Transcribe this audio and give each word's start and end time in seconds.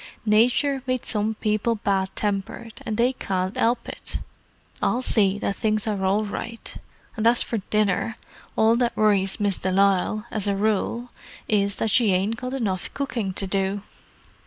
Nature 0.25 0.81
made 0.87 1.05
some 1.05 1.35
people 1.35 1.75
bad 1.75 2.09
tempered, 2.15 2.81
and 2.87 2.97
they 2.97 3.13
can't 3.13 3.55
'elp 3.55 3.87
it. 3.87 4.19
I'll 4.81 5.03
see 5.03 5.37
that 5.37 5.55
things 5.57 5.85
are 5.85 6.03
all 6.03 6.25
right; 6.25 6.75
and 7.15 7.27
as 7.27 7.43
for 7.43 7.59
dinner, 7.69 8.15
all 8.55 8.75
that 8.77 8.97
worries 8.97 9.39
Miss 9.39 9.59
de 9.59 9.71
Lisle, 9.71 10.25
as 10.31 10.47
a 10.47 10.55
rule, 10.55 11.11
is, 11.47 11.75
that 11.75 11.91
she 11.91 12.13
ain't 12.13 12.37
got 12.37 12.55
enough 12.55 12.91
cooking 12.95 13.31
to 13.33 13.45
do!" 13.45 13.83